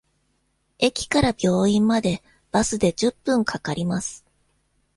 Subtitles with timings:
[0.79, 4.25] 駅から病院までバスで十分かかります。